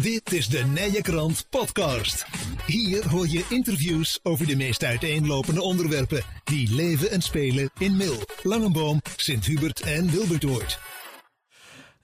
[0.00, 2.26] Dit is de Nije Krant Podcast.
[2.66, 8.16] Hier hoor je interviews over de meest uiteenlopende onderwerpen die leven en spelen in Mil,
[8.42, 10.78] Langenboom, Sint-Hubert en Wilbertoord.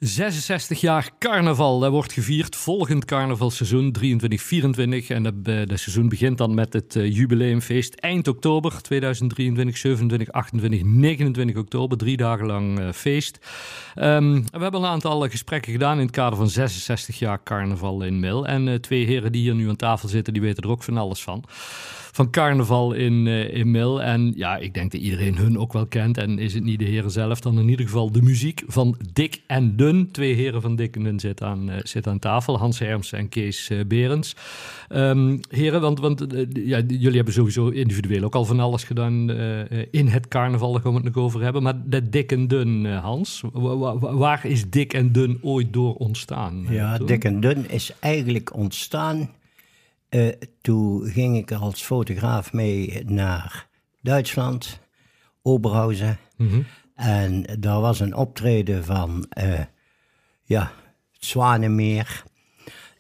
[0.07, 1.79] 66 jaar carnaval.
[1.79, 4.03] Dat wordt gevierd volgend carnavalseizoen 23-24.
[5.09, 10.83] En eh, dat seizoen begint dan met het uh, jubileumfeest eind oktober 2023, 27, 28,
[10.83, 11.99] 29 oktober.
[11.99, 13.39] Drie dagen lang uh, feest.
[13.95, 18.21] Um, we hebben een aantal gesprekken gedaan in het kader van 66 jaar carnaval in
[18.21, 18.47] Mil.
[18.47, 21.23] En twee heren die hier nu aan tafel zitten, die weten er ook van alles
[21.23, 21.45] van
[22.15, 24.03] van carnaval in, uh, in Mil.
[24.03, 26.19] En ja, ik denk dat iedereen hun ook wel kent.
[26.19, 29.43] En is het niet de heren zelf, dan in ieder geval de muziek van Dick
[29.47, 30.11] en Dun.
[30.11, 32.59] Twee heren van Dick en Dun zitten aan, uh, zitten aan tafel.
[32.59, 34.37] Hans Herms en Kees uh, Berends.
[34.89, 39.31] Um, heren, want, want ja, jullie hebben sowieso individueel ook al van alles gedaan
[39.91, 40.73] in het carnaval.
[40.73, 41.63] Daar gaan we het nog over hebben.
[41.63, 43.43] Maar dat Dick en Dun, Hans,
[44.01, 46.67] waar is Dick en Dun ooit door ontstaan?
[46.69, 49.31] Ja, Dick en Dun is eigenlijk ontstaan
[50.15, 53.69] uh, toen ging ik als fotograaf mee naar
[54.03, 54.81] Duitsland,
[55.43, 56.19] Oberhausen.
[56.37, 56.67] Mm -hmm.
[56.95, 59.61] En daar was een optreden van, uh,
[60.45, 60.73] ja,
[61.13, 62.25] Zwanenmeer.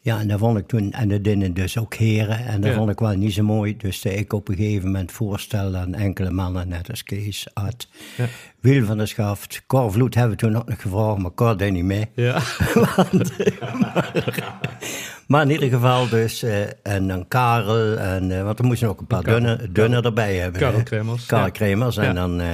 [0.00, 2.76] Ja, en dat vond ik toen, en dat deden dus ook heren, en dat ja.
[2.76, 3.76] vond ik wel niet zo mooi.
[3.76, 8.26] Dus ik op een gegeven moment voorstelde aan enkele mannen, net als Kees, Ad, ja.
[8.60, 11.72] Wiel van der Schaft, Cor Vloed hebben we toen ook nog gevraagd, maar Cor deed
[11.72, 12.08] niet mee.
[12.14, 12.42] Ja.
[12.96, 13.32] Want,
[13.80, 14.12] maar,
[15.26, 19.00] maar, in ieder geval dus, uh, en dan Karel, en, uh, want er moesten ook
[19.00, 20.60] een paar dunne, dunne erbij hebben.
[20.60, 21.26] Karel Kremers.
[21.26, 22.40] Karel Kremers, en dan...
[22.40, 22.46] Uh,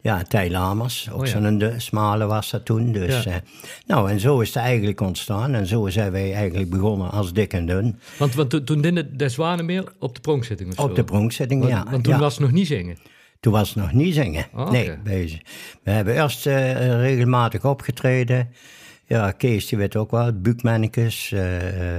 [0.00, 1.32] ja, Tij Lamers, ook oh, ja.
[1.32, 2.92] zo'n smale was dat toen.
[2.92, 3.30] Dus, ja.
[3.30, 3.36] uh,
[3.86, 5.54] nou, en zo is het eigenlijk ontstaan.
[5.54, 7.98] En zo zijn wij eigenlijk begonnen als dik en dun.
[8.18, 11.84] Want, want toen, toen de Zwanenmeer op de pronkzitting of Op de pronkzitting, want, ja.
[11.90, 12.18] Want toen ja.
[12.18, 12.96] was het nog niet zingen?
[13.40, 14.92] Toen was het nog niet zingen, oh, nee.
[14.92, 15.40] Okay.
[15.82, 18.48] We hebben eerst uh, regelmatig opgetreden.
[19.06, 21.30] Ja, Kees, die weet ook wel, buikmannekes...
[21.30, 21.98] Uh,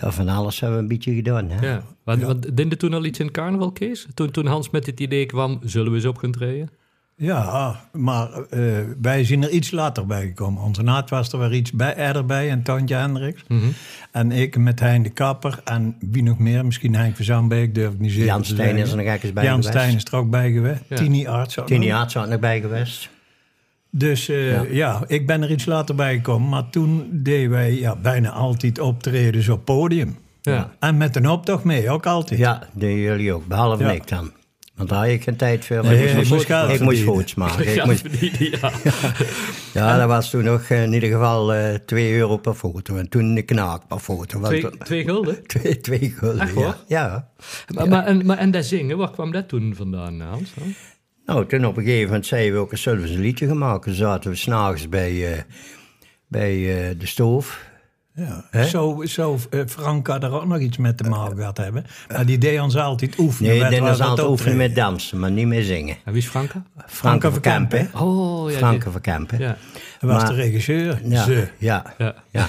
[0.00, 1.50] ja, van alles hebben we een beetje gedaan.
[1.50, 1.66] Hè?
[1.66, 2.26] Ja, want, ja.
[2.26, 4.06] want dinde toen al iets in carnaval, Kees?
[4.14, 6.70] Toen, toen Hans met het idee kwam, zullen we eens op gaan treden?
[7.16, 10.62] Ja, maar uh, wij zijn er iets later bij gekomen.
[10.62, 13.44] Onze naad was er weer iets bij, eerder bij en Tantje Hendricks.
[13.48, 13.72] Mm -hmm.
[14.12, 17.92] En ik met Hein de Kapper en wie nog meer, misschien Henk van Zandbeek, durf
[17.92, 19.78] ik niet zeker Jan Stijn is er nog eens bij Jan geweest.
[19.78, 20.82] Stijn is er ook bij geweest.
[20.88, 20.96] Ja.
[20.96, 23.10] Tini Arts ook Tini Arts ook nog bij geweest.
[23.96, 24.64] Dus uh, ja.
[24.70, 25.04] ja.
[25.06, 26.48] ik ben er iets later bij gekomen.
[26.48, 30.18] Maar toen deden wij ja, bijna altijd optredens op podium.
[30.40, 30.70] Ja.
[30.78, 32.40] En met een optocht mee, ook altijd.
[32.40, 33.90] Ja, deden jullie ook, behalve ja.
[33.90, 34.32] ik dan.
[34.74, 35.84] Want daar had ik geen tijd voor.
[35.84, 37.74] Nee, ik moest, moest, ik moest foto's maken.
[37.74, 38.06] Ik moest,
[38.38, 38.70] ja.
[39.80, 42.96] ja, dat was toen nog in ieder geval uh, 2 euro per foto.
[42.96, 44.40] En toen de knaak per foto.
[44.40, 45.46] Twee, want, twee gulden?
[45.46, 46.76] Twee, twee gulden, Echt, ja.
[46.86, 47.28] ja.
[47.74, 50.52] Maar, maar, en, maar, en dat zingen, waar kwam dat toen vandaan, Hans?
[51.26, 53.82] Nou, toen op een gegeven moment zeiden we ook, zullen we een liedje gaan maken.
[53.82, 55.38] Toen zaten we s'nachts bij, uh,
[56.28, 57.72] bij uh, de stoof.
[58.14, 61.86] Ja, zo zou uh, Franka er ook nog iets met te maken gehad hebben.
[62.08, 63.50] Maar die deed ons altijd oefenen.
[63.50, 65.96] Nee, die deed ons altijd oefenen met dansen, maar niet meer zingen.
[66.04, 66.62] En wie is Franka?
[66.86, 67.90] Franka van Kempen.
[67.94, 68.56] Oh, ja.
[68.56, 69.38] Franka van Kempen.
[69.38, 69.56] Ja.
[69.98, 71.00] Hij was maar, de regisseur.
[71.04, 71.48] Ja, Ze.
[71.58, 72.14] Ja, ja.
[72.30, 72.48] Ja.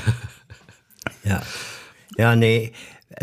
[1.22, 1.42] ja.
[2.08, 2.74] ja, nee.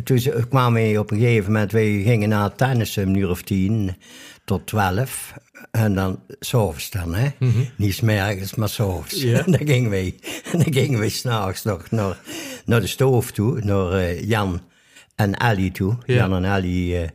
[0.05, 3.97] Toen kwamen we op een gegeven moment, wij gingen naar tennissen een uur of tien
[4.45, 5.35] tot twaalf.
[5.73, 7.29] En dan s'avonds dan, hè.
[7.39, 7.69] Mm -hmm.
[7.77, 9.23] Niet s'mergens, maar s'avonds.
[9.23, 9.47] Yeah.
[9.59, 10.15] dan gingen wij,
[10.53, 12.19] dan gingen wij s'nachts nog naar,
[12.65, 14.61] naar de stoof toe, naar uh, Jan
[15.15, 15.97] en Ellie toe.
[16.05, 16.21] Yeah.
[16.21, 17.09] Jan en Ellie uh,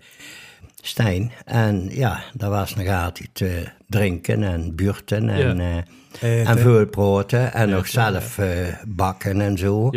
[0.81, 1.31] Stijn.
[1.45, 3.51] En ja, daar was nog altijd uh,
[3.87, 5.57] drinken en buurten en,
[6.19, 6.49] yeah.
[6.49, 7.53] en veel praten.
[7.53, 8.39] En nog zelf
[8.87, 9.91] bakken en zo.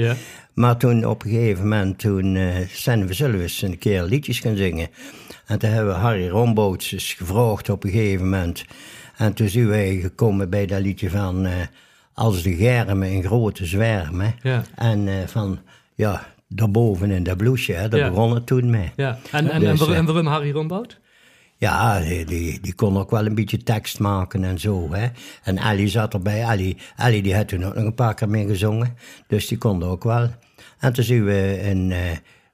[0.54, 2.38] Maar toen op een gegeven moment, toen
[2.72, 4.88] zijn we zullen we eens een keer liedjes gaan zingen.
[5.50, 8.64] En toen hebben we Harry Romboots eens gevraagd op een gegeven moment.
[9.16, 11.52] En toen zijn wij gekomen bij dat liedje van uh,
[12.14, 14.34] Als de germen in grote zwermen.
[14.42, 14.62] Ja.
[14.74, 15.58] En uh, van,
[15.94, 18.08] ja, daarboven in dat blouseje, daar ja.
[18.08, 18.92] begon het toen mee.
[18.96, 19.18] Ja.
[19.30, 20.98] En, en, dus, en, en waarom Harry Rombout?
[21.56, 24.92] Ja, die, die, die, kon ook wel een beetje tekst maken en zo.
[24.92, 25.06] Hè.
[25.42, 26.42] En Ellie zat erbij.
[26.42, 28.96] Ellie, Ellie die had toen ook nog een paar keer mee gezongen.
[29.26, 30.30] Dus die kon ook wel.
[30.78, 31.90] En toen zien we in...
[31.90, 31.98] Uh,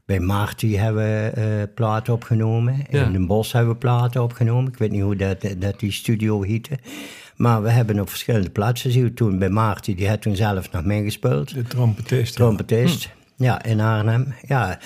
[0.06, 2.84] bij Marty hebben we uh, platen opgenomen.
[2.90, 3.04] Ja.
[3.04, 4.72] In Den Bosch hebben we platen opgenomen.
[4.72, 6.78] Ik weet niet hoe dat, dat die studio heette.
[7.36, 9.14] Maar we hebben op verschillende plaatsen gezien.
[9.14, 11.54] Toen bij Marty, die had toen zelf nog meegespeeld.
[11.54, 12.34] De trompetist.
[12.34, 13.44] Trompetist, hm.
[13.44, 14.34] ja, in Arnhem.
[14.46, 14.78] Ja.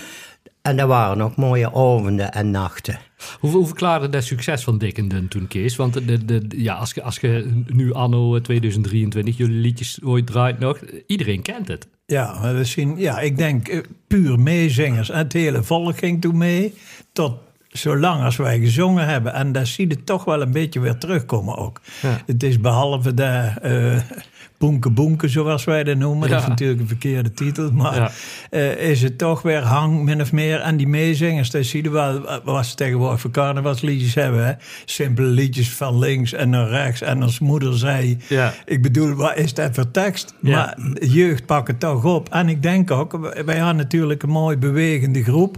[0.62, 2.98] En er waren nog mooie avonden en nachten.
[3.40, 5.76] Hoe, hoe verklaarde dat succes van Dick en Dun toen, Kees?
[5.76, 10.58] Want de, de, ja, als, je, als je nu anno 2023 jullie liedjes ooit draait
[10.58, 11.88] nog, iedereen kent het.
[12.06, 15.10] Ja, maar we zien, ja, ik denk puur meezingers.
[15.10, 16.74] En het hele volk ging toen mee.
[17.12, 19.32] Tot zolang als wij gezongen hebben.
[19.32, 21.80] En dat zie je toch wel een beetje weer terugkomen ook.
[22.02, 22.22] Ja.
[22.26, 24.18] Het is behalve de uh,
[24.60, 26.28] Boenke Boenke, zoals wij dat noemen.
[26.30, 27.70] Dat is natuurlijk een verkeerde titel.
[27.72, 28.10] Maar Ja.
[28.50, 30.60] eh, is het toch weer hang, min of meer.
[30.60, 34.46] En die meezingers, dat zie je wel wat ze tegenwoordig voor carnavalsliedjes hebben.
[34.46, 34.52] Hè?
[34.84, 37.00] Simpele liedjes van links en naar rechts.
[37.02, 38.52] En als moeder zei, Ja.
[38.64, 40.34] ik bedoel, wat is dat voor tekst?
[40.40, 42.28] Maar jeugd pakt het toch op.
[42.28, 45.56] En ik denk ook, wij hadden natuurlijk een mooi bewegende groep.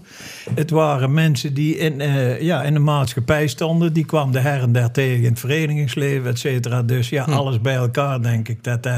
[0.54, 3.92] Het waren mensen die in, eh, ja, in de maatschappij stonden.
[3.92, 6.82] Die kwam de her en der tegen in het verenigingsleven, et cetera.
[6.82, 8.90] Dus ja, alles bij elkaar denk ik dat dat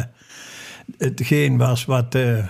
[0.98, 2.46] hetgeen was wat eh,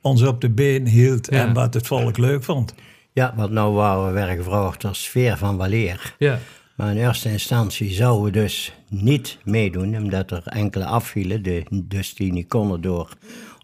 [0.00, 1.46] ons op de been hield Ja.
[1.46, 2.74] en wat het volk leuk vond.
[3.12, 6.14] Ja, want nou waren we weer gevraagd als sfeer van Waleer.
[6.18, 6.38] Ja.
[6.74, 12.14] Maar in eerste instantie zouden we dus niet meedoen, omdat er enkele afvielen, de, dus
[12.14, 13.08] die niet konden door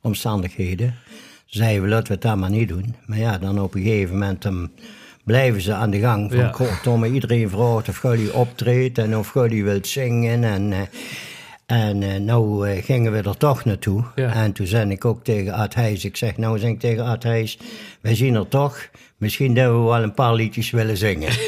[0.02, 0.94] omstandigheden.
[1.46, 2.94] Zeiden we, laten we het dan maar niet doen.
[3.06, 4.70] Maar ja, dan op een gegeven moment dan
[5.24, 6.30] blijven ze aan de gang.
[6.30, 6.52] Van, Ja.
[6.52, 10.44] goh, Tomme, iedereen vraagt of jullie optreedt en of jullie wilt zingen.
[10.44, 10.80] En, eh,
[11.66, 14.04] en eh, nou eh, gingen we er toch naartoe.
[14.14, 14.32] Ja.
[14.32, 17.22] En toen zei ik ook tegen Art Heijs, ik zeg, nou zeg ik tegen Art
[17.22, 17.58] Heijs,
[18.00, 21.30] wij zien er toch, misschien dat we wel een paar liedjes willen zingen.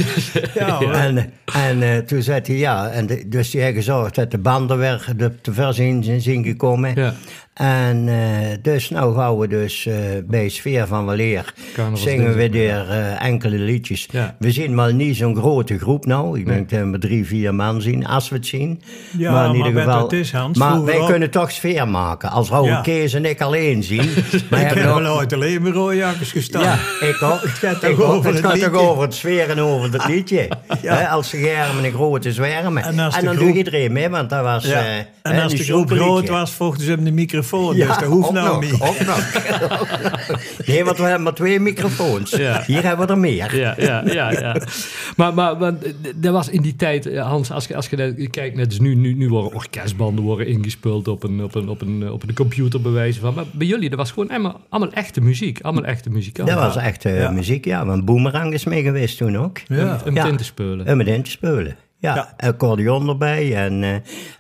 [0.55, 0.81] Ja.
[1.05, 4.39] En, en eh, toen zei hij ja, en de- dus die heeft gezorgd dat de
[4.39, 6.95] banden weer de, te ver zijn- zijn gekomen.
[6.95, 7.15] Ja.
[7.59, 8.15] En eh,
[8.63, 9.95] dus nou gaan we dus eh,
[10.25, 11.55] bij Sfeer van Waleer
[11.95, 14.09] zingen we weer eh, enkele liedjes.
[14.11, 14.35] Ja.
[14.39, 16.39] We zien maar niet zo'n grote groep nou.
[16.39, 18.83] Ik denk dat we drie, vier man zien, als we het zien.
[19.19, 20.03] Ja, in maar ieder weet geval.
[20.03, 20.59] het is, Hans?
[20.59, 22.31] maar wij kunnen toch sfeer maken.
[22.31, 22.81] Als Rauwe Ja.
[22.81, 23.99] Kees en ik alleen zien.
[24.51, 26.63] wij Ik hebben heb ook- wel ooit alleen maar rooijakkers gestaan.
[26.63, 27.39] ja, ik ook.
[27.63, 30.49] gaat Ik toch over Het het gaat over het sfeer en over het liedje.
[31.11, 32.83] Als de germen een grote zwermen.
[32.83, 34.71] En En, dan groep- doet iedereen mee, want dat was...
[35.23, 37.47] En als de groep groot was, volgden ze hem de microfoon.
[37.57, 38.81] Ja, dus dat hoeft ook nou nog, niet.
[38.81, 39.33] ook nog.
[40.67, 42.31] nee, want we hebben maar twee microfoons.
[42.31, 42.63] Ja.
[42.67, 43.57] Hier hebben we er meer.
[43.57, 44.31] Ja, ja, ja.
[44.31, 44.57] ja.
[45.17, 45.75] Maar, maar, maar
[46.23, 48.95] er was in die tijd, eh, Hans, als je, als je kijkt, net als nu,
[48.95, 52.81] nu, nu worden orkestbanden worden ingespeeld op een, op een, op een, op een computer
[52.81, 53.35] bij wijze van.
[53.35, 55.61] Maar bij jullie, dat was gewoon allemaal, allemaal echte muziek.
[55.61, 56.55] Allemaal echte muzikanten.
[56.55, 57.31] Dat was echt eh, Ja.
[57.31, 57.87] muziek, ja.
[57.87, 59.59] Want Boomerang is mee geweest toen ook.
[59.69, 60.01] Ja.
[60.07, 60.27] Om Ja.
[60.27, 60.87] in te spelen.
[61.07, 61.77] In te spelen.
[62.01, 62.49] Ja, Ja.
[62.49, 63.55] accordeon erbij.
[63.57, 63.91] En, eh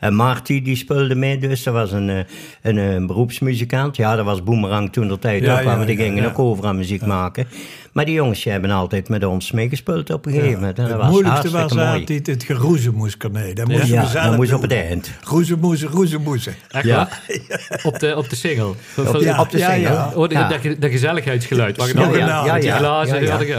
[0.00, 1.62] en Marty die speelde mee dus.
[1.62, 2.18] Dat was een, eh,
[2.62, 3.96] een, eh, beroepsmuzikant.
[3.96, 5.62] Ja, dat was Boomerang toen de tijd Ja, ook.
[5.64, 6.28] ja, die ja, gingen ja.
[6.28, 7.46] ook over aan muziek maken.
[7.92, 10.78] Maar die jongens die hebben altijd met ons meegespeeld op een gegeven moment.
[10.78, 12.00] En dat Het was moeilijkste was hartstikke mooi.
[12.00, 13.54] altijd het geroezemoes, nee.
[13.54, 15.10] Dat moesten Ja, zelf dat moest op het eind.
[15.24, 16.54] Roezemoezen, roezemoesen.
[16.70, 16.96] Echt Ja.
[16.96, 17.80] waar?
[17.82, 18.64] Op de, op de single.
[18.96, 19.78] Op Ja, op de single.
[19.80, 20.10] ja.
[20.14, 20.48] Oh, de, Ja.
[20.48, 21.76] dat, dat gezelligheidsgeluid.
[21.76, 22.76] Ja, ja, ja, ja, die ja.
[22.76, 23.32] glazen, Ja, die ja.
[23.32, 23.54] had ik,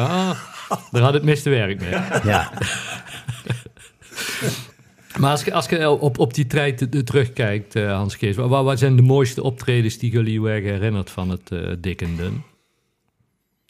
[0.70, 1.90] ah, daar had het meeste werk mee.
[2.24, 2.50] Ja.
[5.20, 8.80] Maar als je, als je op, op die tijd terugkijkt, eh, Hans Kees, wat, wat
[8.80, 12.44] zijn de mooiste optredens die jullie weer herinnert van het eh Dik en Dun?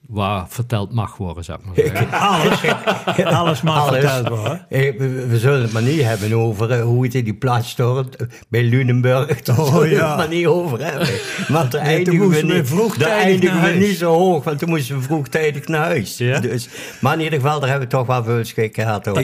[0.08, 2.12] Waar verteld mag worden, zou ik maar zeggen.
[2.30, 4.00] Alles, alles mag Alles.
[4.00, 4.66] verteld worden.
[4.70, 8.16] Eh, We, we zullen het maar niet hebben over hoe het in die plaats stort
[8.50, 9.42] bij Lunenburg.
[9.42, 10.08] Daar Oh, zullen we ja.
[10.08, 11.08] het maar niet over hebben.
[11.48, 14.96] Want Nee, toen eindigen we, niet, vroegtijdig eindigen we niet zo hoog, want toen moesten
[14.96, 16.18] we vroegtijdig naar huis.
[16.18, 16.40] Ja?
[16.40, 16.70] Dus,
[17.02, 19.08] maar in ieder geval, daar hebben we toch wel veel schik gehad.
[19.08, 19.16] Ook,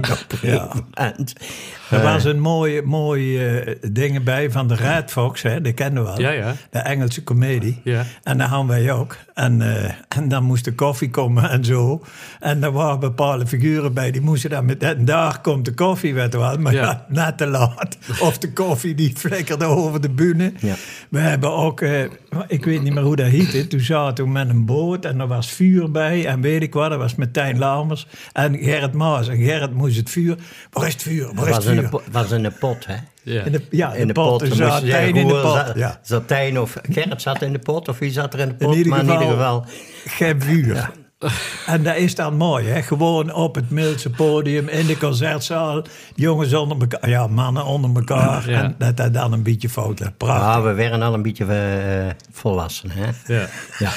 [0.42, 1.34] moment.
[1.92, 6.04] Er was een mooie, mooie eh, dingen bij van de Red Fox, hè, die kennen
[6.06, 6.22] we.
[6.22, 6.54] Ja, ja.
[6.70, 7.82] De Engelse comedie.
[7.84, 8.04] Ja.
[8.24, 9.18] En daar hadden wij ook.
[9.34, 12.04] En, eh, en dan moest de koffie komen en zo.
[12.40, 14.84] En er waren bepaalde figuren bij, die moesten dan met...
[14.84, 16.58] En daar komt de koffie, je wel.
[16.58, 17.06] Maar Ja.
[17.10, 17.98] net te laat.
[18.20, 20.54] Of de koffie die flikkerde over de bühne.
[20.60, 20.74] Ja.
[21.10, 22.02] We hebben ook, eh,
[22.48, 23.68] ik weet niet meer hoe dat heette.
[23.68, 26.26] Toen zaten we met een boot en er was vuur bij.
[26.26, 29.28] En weet ik wat, dat was met Tijn Lamers en Gerrit Maas.
[29.28, 30.36] En Gerrit moest het vuur...
[30.72, 31.30] Waar is het vuur?
[31.34, 31.75] Waar is het vuur?
[31.84, 32.96] Pot, was in de pot, hè?
[33.24, 33.44] Ja.
[33.44, 34.30] In de, ja, in de pot.
[34.30, 34.40] pot.
[34.40, 35.72] Dan Dus moest zat je zeggen, Tijn in de pot.
[35.76, 36.62] Ja.
[36.62, 38.72] Of Gerrit zat in de pot, of wie zat er in de pot?
[38.72, 39.66] In ieder maar in ieder geval...
[40.06, 40.92] geen vuur.
[41.66, 42.82] En dat is dan mooi, hè?
[42.82, 45.82] Gewoon op het Mildse podium, in de concertzaal.
[46.16, 48.50] Jongens onder elkaar, ja, mannen onder elkaar.
[48.50, 48.64] Ja.
[48.64, 50.18] En dat dat dan een beetje fout.
[50.18, 50.46] Prachtig.
[50.46, 53.34] Ja, we werden al een beetje eh, volwassen, hè?
[53.36, 53.48] Ja.
[53.80, 53.92] Ja,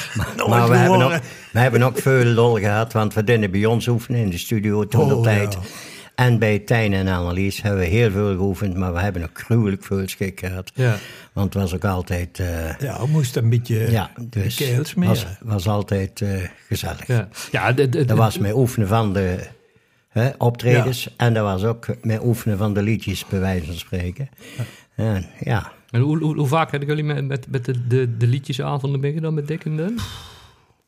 [0.48, 1.20] maar, we, hebben ook,
[1.52, 4.86] we hebben ook veel lol gehad, want we deden bij ons oefenen in de studio
[4.86, 5.52] toen de Oh, tijd.
[5.52, 5.58] ja.
[6.18, 9.84] En bij Tijn en Annelies hebben we heel veel geoefend, maar we hebben ook gruwelijk
[9.84, 10.70] veel schik gehad.
[10.74, 10.96] Ja.
[11.32, 14.94] Want het was ook altijd, eh, Ja, we moesten een beetje ja, de dus keels
[14.94, 16.30] was, was altijd eh,
[16.66, 17.06] gezellig.
[17.06, 19.38] Ja, ja de, de, Dat was met oefenen van de
[20.08, 24.28] hè, optredens en dat was ook met oefenen van de liedjes, bij wijze van spreken.
[24.94, 28.26] En, ja, En hoe, hoe, hoe vaak hebben jullie met, met, met de, de, de
[28.26, 29.96] liedjesavonden meegedaan met Dick en?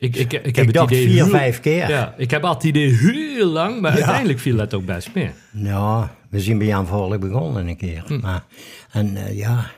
[0.01, 1.89] Ik, ik, ik, heb ik het idee vier, heel- vijf keer.
[1.89, 2.97] Ja, ik heb altijd het idee
[3.33, 3.97] heel lang, maar Ja.
[3.97, 5.29] uiteindelijk viel dat ook best mee.
[5.51, 8.03] Nou, we zijn bij Jan Voorlijk begonnen een keer.
[8.21, 8.43] Maar,
[8.91, 9.71] en eh, ja,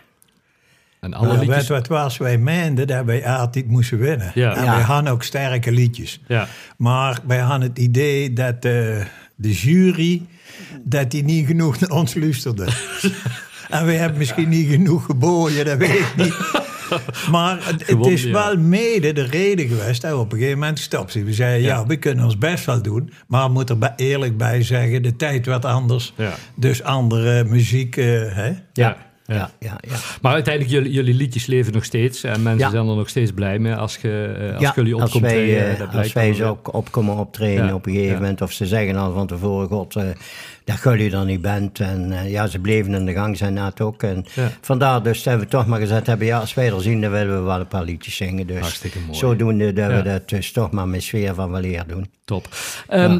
[1.00, 1.56] En alle Maar liedjes...
[1.58, 2.18] weet wat was?
[2.18, 4.32] Wij meenden dat wij altijd moesten winnen.
[4.36, 4.56] Ja.
[4.56, 4.74] En Ja.
[4.76, 6.22] wij hadden ook sterke liedjes.
[6.28, 6.48] Ja.
[6.78, 8.62] Maar wij hadden het idee dat eh,
[9.36, 10.22] de jury
[10.84, 12.68] dat die niet genoeg naar ons luisterde.
[13.70, 16.34] En we hebben misschien niet genoeg geboden, dat weet ik niet.
[17.32, 18.32] Maar het, is ja.
[18.32, 20.02] wel mede de reden geweest.
[20.02, 21.26] dat we op een gegeven moment stopten.
[21.26, 21.86] We zeiden, ja.
[21.86, 23.12] we kunnen ons best wel doen.
[23.28, 26.14] Maar we moeten er bij- eerlijk bij zeggen, de tijd werd anders.
[26.18, 26.34] Ja.
[26.56, 28.52] Dus andere muziek, eh, hè?
[28.74, 28.98] Ja.
[29.34, 29.96] Ja, ja, ja.
[30.22, 32.24] Maar uiteindelijk, jullie, jullie liedjes leven nog steeds.
[32.24, 34.26] En mensen zijn er nog steeds blij mee als, je,
[34.60, 35.72] eh, als jullie als opkomt wij, treden.
[35.74, 36.52] eh, Dat als wij dan zo weer.
[36.52, 40.04] ook opkomen optreden op een gegeven moment, of ze zeggen al van tevoren, god, eh,
[40.64, 41.80] dat jullie er niet bent.
[41.80, 44.04] En ja, ze bleven in de gang zijn na het ook.
[44.04, 44.26] En
[44.62, 47.38] vandaar dus dat we toch maar gezegd hebben, ja, als wij er zien, dan willen
[47.38, 48.48] we wel een paar liedjes zingen.
[48.48, 49.18] Dus Hartstikke mooi.
[49.18, 52.12] zodoende dat we dat dus toch maar met sfeer van weleer doen.
[52.26, 52.48] Top.
[52.88, 53.20] Ehm,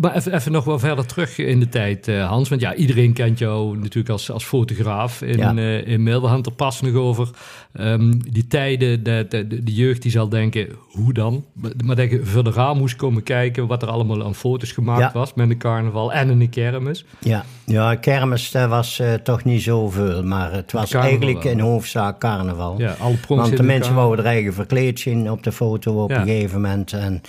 [0.00, 2.48] maar even, even nog wel verder terug in de tijd, eh, Hans.
[2.48, 5.56] Want ja, iedereen kent jou natuurlijk als, als fotograaf in, Ja.
[5.56, 6.20] eh in Mail.
[6.20, 7.28] We hadden het er pas nog over.
[7.76, 11.44] Ehm, die tijden, de, de, de jeugd die zal denken, hoe dan?
[11.84, 15.00] Maar- dat je voor de raam moest komen kijken wat er allemaal aan foto's gemaakt
[15.00, 15.10] Ja.
[15.12, 17.04] was met een carnaval en een kermis.
[17.20, 21.52] Ja, ja kermis dat was eh, toch niet zoveel, maar het was eigenlijk wel.
[21.52, 22.78] in hoofdzaak carnaval.
[22.78, 26.20] Ja, alle Want de mensen wouden er eigen verkleed zien op de foto op Ja.
[26.20, 26.92] een gegeven moment.
[26.92, 27.20] En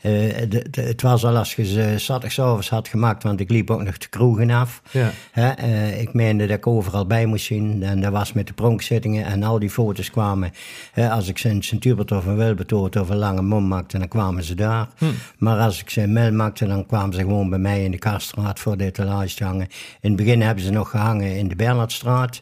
[0.00, 0.12] eh,
[0.48, 3.82] de, de- het was al als je ze zaterdagavond had gemaakt, want ik liep ook
[3.82, 4.82] nog de kroegen af.
[4.90, 5.10] Ja.
[5.32, 7.82] Hè, eh, ik meende dat ik overal bij moest zien.
[7.82, 10.52] En dat was met de pronkzittingen en al die foto's kwamen.
[10.92, 14.08] hè, als ik ze in Sint-Hubert of in Wilbertoort of een Lange Mom maakte, dan
[14.08, 14.88] kwamen ze daar.
[14.98, 15.04] Hm.
[15.38, 17.98] Maar als ik ze in Mel maakte, dan kwamen ze gewoon bij mij in de
[17.98, 19.68] Karstraat voor de etalage te hangen.
[20.00, 22.40] In het begin hebben ze nog gehangen in de Bernhardstraat.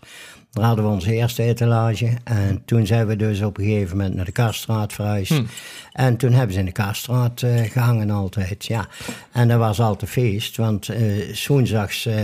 [0.55, 2.11] Daar hadden we onze eerste etalage.
[2.25, 5.33] En toen zijn we dus op een gegeven moment naar de Karstraat verhuisd.
[5.33, 5.45] Hm.
[5.93, 8.87] En toen hebben ze in de Karstraat eh, gehangen altijd, ja.
[9.33, 12.15] En dat was altijd feest, want eh woensdags, eh,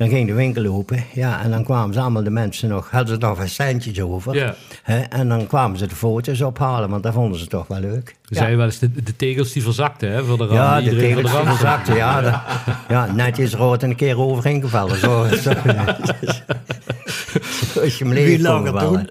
[0.00, 1.04] dan ging de winkel open.
[1.12, 4.34] Ja, en dan kwamen ze allemaal de mensen nog, hadden ze nog een centjes over.
[4.34, 4.54] Ja.
[4.82, 8.16] Hè, en dan kwamen ze de foto's ophalen, want dat vonden ze toch wel leuk.
[8.24, 10.48] Ze zei wel eens, de, de tegels die verzakten hè, voor de.
[10.50, 12.20] Ja, de tegels die verzakten, ja.
[12.20, 12.40] dat-
[12.88, 14.98] ja, netjes rood en een keer overheen gevallen.
[14.98, 15.52] Zo, zo,
[17.72, 19.06] zo is je hem Wie leven er vallen.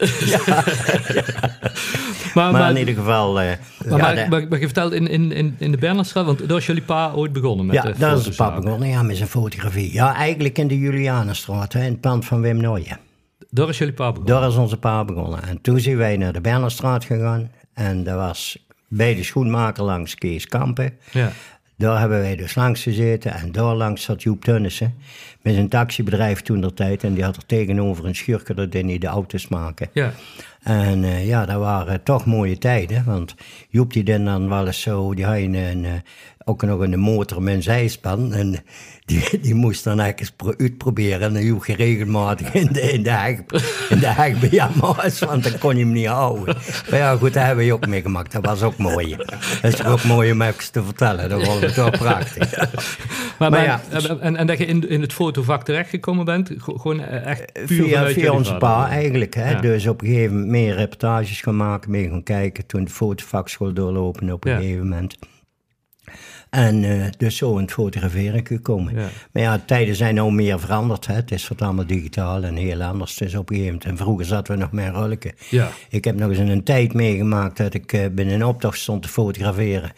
[2.33, 3.39] Maar, in ieder geval...
[3.41, 3.57] eh, maar,
[3.89, 6.57] ja, maar, de- maar, maar je vertelt in, in, in, in de Bernhardstraat, want daar
[6.57, 8.61] is jullie pa ooit begonnen met ja, de daar is fotozaak.
[8.61, 9.93] begonnen, ja, met zijn fotografie.
[9.93, 12.97] Ja, eigenlijk in de Julianenstraat, hè, in het pand van Wim Nooyen.
[13.49, 14.35] Daar is jullie pa begonnen.
[14.35, 15.43] Daar is onze pa begonnen.
[15.43, 17.51] En toen zijn wij naar de Bernhardstraat gegaan.
[17.73, 20.93] En dat was bij de schoenmaker langs Kees Kampen.
[21.11, 21.31] Ja.
[21.77, 23.33] Daar hebben wij dus langs gezeten.
[23.33, 24.93] En daar langs zat Joep Tunnissen.
[25.41, 27.03] Met zijn taxibedrijf toen der tijd.
[27.03, 29.89] En die had er tegenover een schurker, dat deed hij de auto's maken.
[29.93, 30.11] Ja.
[30.59, 33.03] En eh, ja, dat waren toch mooie tijden.
[33.05, 33.35] Want
[33.69, 35.91] Joep die dan wel eens zo, die had een, een, eh,
[36.45, 38.33] ook nog een motor met een zijspan.
[38.33, 38.63] En
[39.09, 41.21] die, die moest dan eigenlijk pro- uitproberen.
[41.21, 43.37] En dan joeg je regelmatig in de, in de heg,
[43.89, 44.67] in de heg bij
[45.19, 46.55] want dan kon je hem niet houden.
[46.89, 48.31] Maar ja, goed, dat hebben we ook meegemaakt.
[48.31, 49.15] Dat was ook mooi.
[49.61, 51.29] Dat is ook mooi om even te vertellen.
[51.29, 52.51] Dat was toch prachtig.
[53.39, 54.17] Maar, Maar maar- ja.
[54.19, 58.07] en, en dat je in, in het fotovak terechtgekomen bent, gewoon eh, echt puur Via,
[58.07, 58.57] via vader.
[58.57, 59.33] pa eigenlijk.
[59.33, 59.51] Hè?
[59.51, 59.61] Ja.
[59.61, 62.65] Dus op een gegeven moment meer reportages gaan maken, meer gaan kijken.
[62.65, 65.17] Toen de fotovakschool doorlopen op een gegeven moment.
[66.49, 68.95] En eh, dus zo in het fotograferen gekomen.
[68.95, 69.07] Ja.
[69.31, 71.07] Maar ja, tijden zijn nou meer veranderd.
[71.07, 71.13] Hè?
[71.13, 73.21] Het is wat allemaal digitaal en heel anders.
[73.21, 75.19] Op een gegeven moment, en vroeger zaten we nog meer rollen.
[75.49, 75.69] Ja.
[75.89, 79.09] Ik heb nog eens een tijd meegemaakt dat ik eh, binnen een optocht stond te
[79.09, 79.91] fotograferen.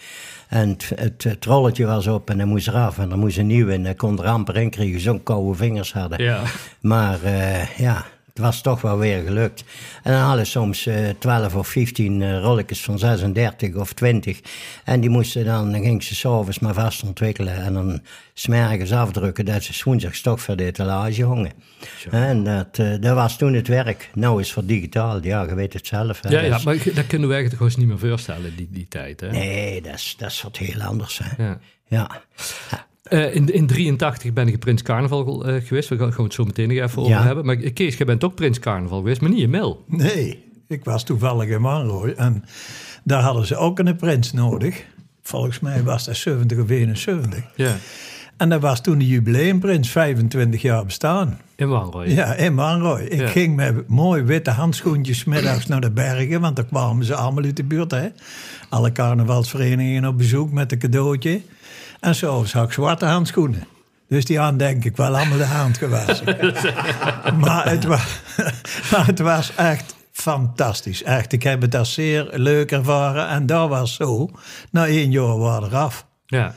[0.47, 2.97] En het, het, het rolletje was op en dan moest eraf.
[2.97, 4.99] En dan moest een nieuwe en dan kon er amper in kregen.
[4.99, 6.23] Zo'n koude vingers hadden.
[6.23, 6.41] Ja.
[6.81, 9.63] Maar eh, ja, het was toch wel weer gelukt.
[10.03, 14.39] En dan hadden soms eh 12 of 15 eh, rolletjes van 36 of 20.
[14.83, 17.55] En die moesten dan, dan ging ze s'avonds maar vast ontwikkelen.
[17.55, 18.01] En dan
[18.33, 21.51] smergens afdrukken dat ze woensdags toch voor de etalage hongen.
[22.11, 24.09] En dat, eh, dat was toen het werk.
[24.13, 26.21] Nou is het voor digitaal, ja, je weet het zelf.
[26.21, 26.29] Hè.
[26.29, 29.19] Ja, ja, Dus- maar dat kunnen we eigenlijk gewoon niet meer voorstellen, die, die tijd.
[29.19, 29.31] Hè?
[29.31, 31.19] Nee, dat is, dat is wat heel anders.
[31.23, 31.43] Hè.
[31.43, 31.59] Ja.
[31.87, 32.21] Ja.
[33.11, 35.89] Eh, in, in 83 ben ik Prins Carnaval eh, geweest.
[35.89, 37.45] We gaan, gaan het zo meteen nog even over hebben.
[37.45, 39.83] Maar Kees, jij bent ook Prins Carnaval geweest, maar niet in Mil.
[39.87, 42.43] Nee, ik was toevallig in Wanrooy en
[43.03, 44.83] daar hadden ze ook een prins nodig.
[45.21, 47.43] Volgens mij was dat 70 of 71.
[47.55, 47.75] Ja.
[48.37, 51.39] En dat was toen de jubileumprins, 25 jaar bestaan.
[51.55, 52.07] In Wanrooy.
[52.09, 53.01] Ja, in Wanrooy.
[53.01, 53.27] Ik Ja.
[53.27, 57.55] ging met mooie witte handschoentjes middags naar de bergen, want daar kwamen ze allemaal uit
[57.57, 57.91] de buurt.
[57.91, 58.07] Hè?
[58.69, 61.41] Alle carnavalsverenigingen op bezoek met een cadeautje.
[62.01, 63.63] En zo zag ik zwarte handschoenen.
[64.07, 66.25] Dus die aan denk ik wel allemaal de hand gewassen.
[67.43, 68.21] maar, het was,
[68.91, 71.03] maar het was echt fantastisch.
[71.03, 73.27] Echt, ik heb het als zeer leuk ervaren.
[73.27, 74.29] En dat was zo.
[74.71, 76.05] Na één jaar waren we eraf.
[76.25, 76.55] Ja.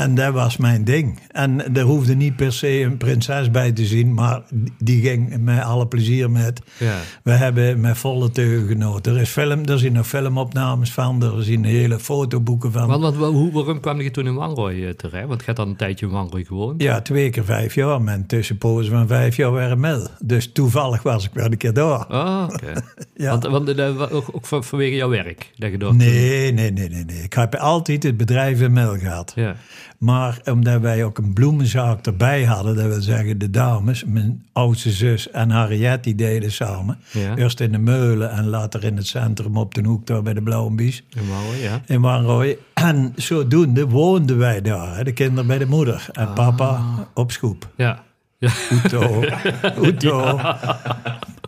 [0.00, 1.18] En dat was mijn ding.
[1.28, 4.42] En er hoefde niet per se een prinses bij te zien, maar
[4.78, 6.60] die ging met alle plezier met.
[6.78, 6.96] Ja.
[7.22, 9.14] We hebben met volle teugen genoten.
[9.14, 12.86] Er, is film, er zijn nog filmopnames van, er zijn hele fotoboeken van.
[12.86, 15.26] Want, want wa- hoe, waarom kwam je toen in Wanrooy eh, terecht?
[15.26, 16.82] Want je had dan een tijdje in Wanrooy gewoond.
[16.82, 18.02] Ja, twee keer vijf jaar.
[18.02, 20.06] Mijn tussenpozen van vijf jaar waren mil.
[20.20, 22.06] Dus toevallig was ik wel een keer daar.
[22.06, 22.72] Ah, oké.
[23.14, 23.30] Ja.
[23.30, 25.50] Want, want eh, wa- ook, ook van- vanwege jouw werk?
[25.56, 27.22] Dat je door Nee, nee, nee, nee, nee.
[27.22, 29.32] Ik heb altijd het bedrijf in Mil gehad.
[29.34, 29.56] Ja.
[30.00, 34.90] Maar omdat wij ook een bloemenzaak erbij hadden, dat wil zeggen de dames, mijn oudste
[34.90, 36.98] zus en Harriet, die deden samen.
[37.12, 37.36] Ja.
[37.36, 40.42] Eerst in de Meulen en later in het centrum op de hoek daar bij de
[40.42, 41.80] Blauwe Bies In Wanrooy, ja.
[41.86, 42.58] in Wanrooy.
[42.74, 46.82] En zodoende woonden wij daar, hè, de kinderen bij de moeder en papa
[47.14, 47.68] op schoep.
[47.76, 48.02] Ja.
[48.38, 48.50] Ja.
[48.72, 49.24] Oeto,
[49.84, 50.36] Oeto.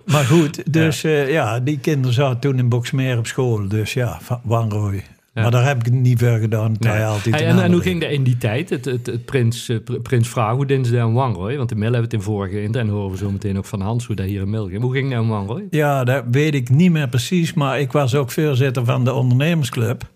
[0.07, 1.11] Maar goed, dus ja.
[1.11, 3.69] ja, die kinderen zaten toen in Boksmeer op school.
[3.69, 5.05] Dus ja, Wanrooy.
[5.35, 6.77] Maar daar heb ik niet veel gedaan.
[6.79, 6.93] Nee.
[7.31, 8.71] Hey, en, en hoe ging dat in die tijd?
[8.71, 11.57] Het, het, het prins, eh, pr- prins Vraaghoedins en Wanrooy.
[11.57, 13.65] Want in Mil hebben we het in vorige in en horen we zo meteen ook
[13.65, 14.83] van Hans hoe dat hier in Mil ging.
[14.83, 15.67] Hoe ging dat in Wanrooy?
[15.71, 17.55] Ja, dat weet ik niet meer precies.
[17.55, 20.11] Maar ik was ook voorzitter van de ondernemersclub.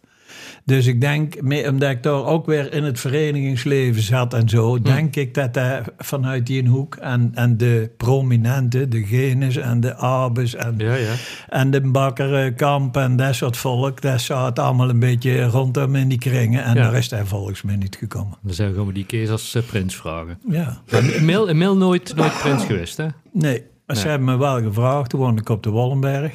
[0.67, 1.35] Dus ik denk,
[1.69, 5.81] omdat ik daar ook weer in het verenigingsleven zat en zo, denk ik dat dat
[5.99, 11.15] vanuit die hoek en, en de prominenten, de Genes en de Abes en, Ja, ja.
[11.49, 16.19] en de Bakkerkamp en dat soort volk, dat zat allemaal een beetje rondom in die
[16.19, 16.65] kringen.
[16.65, 16.83] En Ja.
[16.83, 18.39] daar is hij volgens mij niet gekomen.
[18.43, 20.39] Dan zijn we gewoon die kees als eh, prins vragen.
[20.49, 20.83] Ja,
[21.21, 23.07] Mil, Mil nooit, nooit prins geweest, hè?
[23.33, 23.63] nee.
[23.87, 26.33] Ze hebben me wel gevraagd, toen woonde ik op de Wallenberg.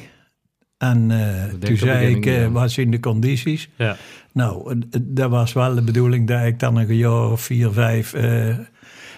[0.90, 2.50] En eh, denk toen zei ik, ja.
[2.50, 3.68] wat zijn de condities?
[3.76, 3.96] Ja.
[4.32, 8.12] Nou, eh, dat was wel de bedoeling dat ik dan een jaar of vier, vijf
[8.14, 8.56] eh,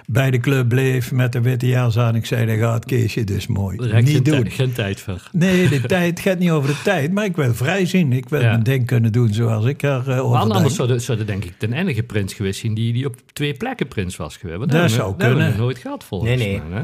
[0.06, 2.14] bij de club bleef met de witte jas aan.
[2.14, 3.76] Ik zei, dat gaat Keesje dus mooi.
[3.76, 4.42] Daar heb ik geen, niet doen.
[4.42, 5.28] tij- geen tijd voor.
[5.32, 8.12] Nee, de tijd gaat niet over de tijd, maar ik wil vrij zien.
[8.12, 8.48] Ik wil Ja.
[8.50, 11.60] mijn ding kunnen doen zoals ik er uh, over anders zou zou er denk ik
[11.60, 14.58] de enige prins geweest zijn die, die op twee plekken prins was geweest.
[14.58, 15.60] Want Dat hebben we- zou hebben we kunnen.
[15.60, 16.60] nooit gehad volgens Nee, nee.
[16.68, 16.78] mij.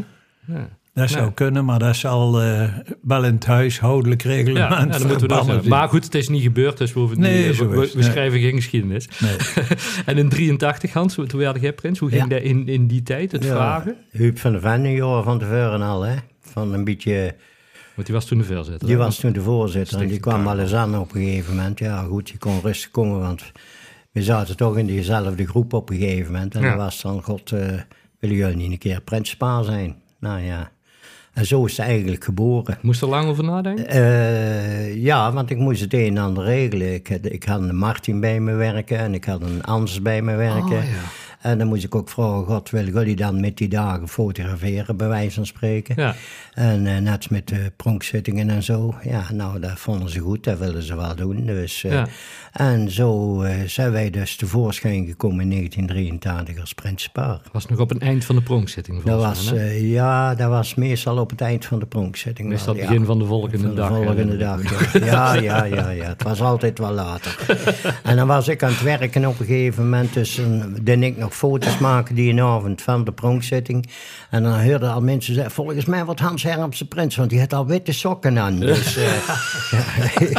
[0.47, 0.55] Hè?
[0.55, 0.69] Ja.
[1.01, 2.69] Dat zou kunnen, maar dat zal eh,
[3.03, 5.69] wel in het huishoudelijk Ja, reglement ja, moeten we zijn.
[5.69, 9.09] Maar goed, het is niet gebeurd, dus we, hoeven Nee, niet, we, schrijven geen geschiedenis.
[9.21, 9.37] Nee.
[10.07, 11.99] en in 83, Hans, toen werd jij prins.
[11.99, 12.29] Hoe ging Ja.
[12.29, 13.97] dat in, in die tijd, het Ja, vragen?
[14.11, 16.15] Huub van der Ven, van tevoren al, hè.
[16.41, 17.35] Van een beetje...
[17.95, 18.87] Want die was toen de voorzitter.
[18.89, 19.03] Die hè?
[19.03, 21.79] was toen de voorzitter en die kwam wel eens aan op een gegeven moment.
[21.79, 23.53] Ja, goed, die kon rustig komen, want
[24.13, 26.55] we zaten toch in diezelfde groep op een gegeven moment.
[26.55, 26.69] En Ja.
[26.69, 27.69] dan was dan, god, eh
[28.21, 29.97] willen jullie niet een keer prinspaar zijn?
[30.21, 30.71] Nou ja,
[31.41, 32.79] en zo is ze eigenlijk geboren.
[32.83, 33.87] Moest er lang over nadenken?
[33.87, 36.95] Eh, ja, want ik moest het een en ander regelen.
[36.95, 40.23] Ik had, ik had een Martin bij me werken en ik had een Ans bij
[40.23, 40.63] me werken.
[40.63, 41.30] Oh, ja.
[41.41, 45.09] En dan moest ik ook vragen, God, willen jullie dan met die dagen fotograferen, bij
[45.09, 45.95] wijze van spreken?
[45.97, 46.15] Ja.
[46.55, 48.95] En eh, net met de pronkzittingen en zo.
[49.03, 51.47] Ja, nou, dat vonden ze goed, dat wilden ze wel doen.
[51.47, 52.07] Dus, eh, Ja.
[52.53, 57.41] En zo eh, zijn wij dus tevoorschijn gekomen in 1983 als prinspaar.
[57.53, 59.03] was nog op een eind van de pronkzitting.
[59.03, 62.49] Dat was, ja, dat was meestal op het eind van de pronkzitting.
[62.49, 62.89] Meestal het ja.
[62.89, 63.89] begin van de volgende Van de dag.
[63.89, 65.35] volgende dag, ja.
[65.35, 66.09] Ja, ja, ja.
[66.09, 67.39] Het was altijd wel later.
[68.03, 70.15] En dan was ik aan het werken op een gegeven moment.
[70.15, 70.41] Dus
[70.83, 73.89] dan ik nog foto's maken die avond van de pronkzitting.
[74.31, 77.53] En dan hoorden al mensen zeggen, volgens mij wordt Hans Hermse prins, want die had
[77.53, 78.59] al witte sokken aan.
[78.71, 79.29] Dus, eh,
[79.71, 79.85] ja,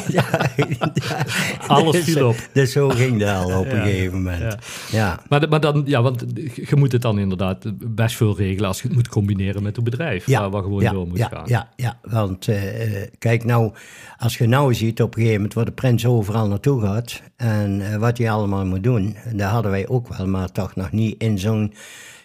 [0.07, 0.23] ja,
[0.93, 1.25] ja.
[1.67, 2.35] Alles Dus, viel op.
[2.53, 4.55] Dus zo ging dat al op een gegeven moment.
[4.91, 5.19] ja.
[5.29, 8.87] Maar, maar dan, ja, want je moet het dan inderdaad best veel regelen als je
[8.87, 10.25] het moet combineren met een bedrijf.
[10.25, 11.43] waar, waar gewoon door moet ja, gaan.
[11.45, 13.71] Ja, ja, want eh, eh, kijk nou,
[14.17, 17.99] als je nou ziet op een gegeven moment waar de prins overal naartoe gaat en
[17.99, 21.39] wat hij allemaal moet doen, dat hadden wij ook wel, maar toch nog niet in
[21.39, 21.73] zo'n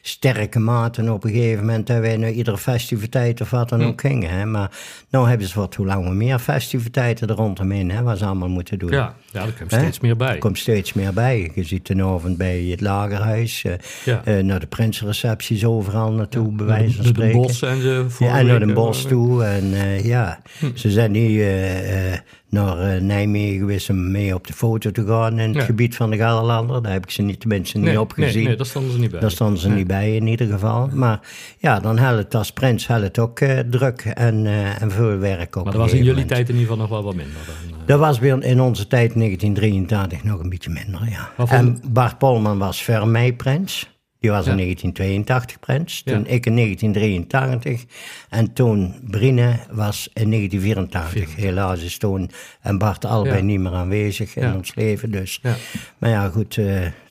[0.08, 3.86] sterke mate op een gegeven moment dat wij naar iedere festiviteit of wat dan Hm.
[3.86, 4.30] ook gingen.
[4.30, 4.44] Hè?
[4.44, 4.70] Maar
[5.10, 8.78] nou hebben ze wat hoe langer meer festiviteiten er rondomheen, hè, wat ze allemaal moeten
[8.78, 8.90] doen.
[8.90, 9.78] Ja, ja daar komt Hè?
[9.78, 10.32] steeds meer bij.
[10.32, 11.50] Er komt steeds meer bij.
[11.54, 13.72] Je ziet de avond bij het lagerhuis, eh,
[14.04, 14.22] Ja.
[14.24, 17.40] eh, naar de prinsrecepties overal naartoe, bij wijze van Naar de spreken.
[17.40, 19.44] bos en ze Ja, en naar Den Bosch toe.
[19.44, 20.66] En eh, ja, Hm.
[20.74, 22.18] ze zijn nu eh, eh,
[22.50, 25.64] naar eh, Nijmegen geweest om mee op de foto te gaan in het Ja.
[25.64, 26.82] gebied van de Gelderlander.
[26.82, 28.34] Daar heb ik ze niet, tenminste niet nee, opgezien.
[28.34, 29.20] Nee, nee, daar stonden ze niet bij.
[29.20, 30.88] Daar stonden ze niet bij in ieder geval.
[30.92, 31.20] Maar
[31.58, 35.18] ja, dan had het als prins had het ook eh, druk en, eh, en veel
[35.18, 36.28] werk op maar dat was in jullie moment.
[36.28, 37.34] tijd in ieder geval nog wel wat minder.
[37.46, 37.86] Dan, eh.
[37.86, 41.44] Dat was weer in onze tijd, 1983, nog een beetje minder, ja.
[41.48, 43.94] En Bart Polman was voor mij prins.
[44.18, 44.56] Die was in Ja.
[44.56, 46.02] 1982 prins.
[46.02, 46.26] Toen Ja.
[46.26, 47.84] ik in 1983.
[48.28, 51.36] En toen Brine was in 1984.
[51.36, 52.30] Helaas is toen
[52.60, 53.42] en Bart allebei Ja.
[53.42, 55.10] niet meer aanwezig in ons leven.
[55.10, 55.38] Dus.
[55.42, 55.54] Ja.
[55.98, 56.58] Maar ja, goed,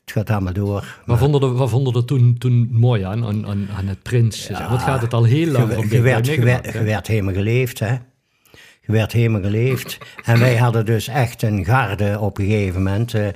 [0.06, 1.00] het gaat allemaal door.
[1.06, 4.48] Wat vonden er, wat vonden er toen, toen mooi aan, aan, aan, het prins?
[4.48, 7.78] Wat gaat het al heel lang Je, van je, werd, je, werd, je helemaal geleefd,
[7.78, 7.96] hè.
[8.86, 9.98] werd helemaal geleefd.
[10.24, 13.14] En wij hadden dus echt een garde op een gegeven moment.
[13.14, 13.26] eh,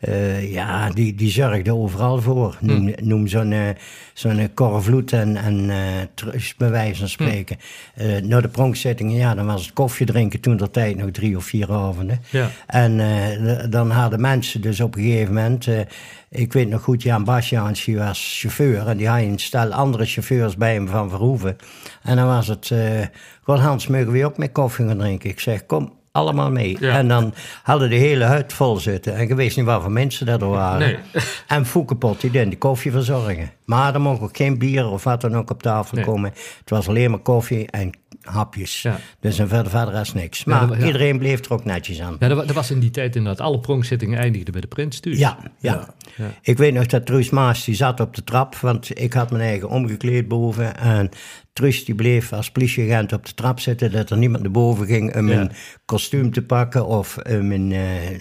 [0.00, 2.56] eh, ja, die, die zorgde overal voor.
[2.60, 3.68] Noem, noem zo'n eh,
[4.14, 5.76] zo'n Korvloed en, en eh
[6.14, 7.56] Trus, bij wijze van spreken.
[7.94, 11.36] Eh naar de pronkzittingen, ja, dan was het koffie drinken toen der tijd nog drie
[11.36, 12.20] of vier avonden.
[12.30, 12.50] Ja.
[12.66, 15.66] En eh, dan hadden mensen dus op een gegeven moment...
[15.66, 15.80] eh,
[16.28, 18.86] ik weet nog goed, Jan Basjans, die was chauffeur...
[18.88, 21.56] en die had een stel andere chauffeurs bij hem van Verhoeven.
[22.02, 22.70] En dan was het...
[22.70, 23.06] eh
[23.42, 25.30] God Hans, mogen we ook met koffie gaan drinken?
[25.30, 26.76] Ik zeg, kom allemaal mee.
[26.80, 26.96] Ja.
[26.96, 29.14] En dan hadden de hele hut vol zitten.
[29.14, 30.78] En je wist niet wat voor mensen dat er waren.
[30.78, 31.22] Nee.
[31.46, 33.50] En Foukepot, die deed de koffie verzorgen.
[33.70, 36.04] Maar er mocht ook geen bier of wat dan ook op tafel Nee.
[36.04, 36.30] komen.
[36.58, 38.82] Het was alleen maar koffie en hapjes.
[38.82, 38.98] Ja.
[39.20, 40.44] Dus en verder, verder is niks.
[40.44, 40.86] Maar ja.
[40.86, 42.16] iedereen bleef er ook netjes aan.
[42.18, 43.46] Ja, was in die tijd inderdaad.
[43.46, 45.18] Alle pronkzittingen eindigden bij de prins thuis.
[45.18, 45.94] Ja, ja.
[46.42, 49.42] Ik weet nog dat Truus Maas die zat op de trap, want ik had mijn
[49.42, 50.76] eigen omgekleed boven.
[50.76, 51.08] En
[51.52, 55.16] Truus die bleef als politieagent op de trap zitten, dat er niemand naar boven ging
[55.16, 55.50] om een
[55.84, 58.20] kostuum te pakken of om een eh,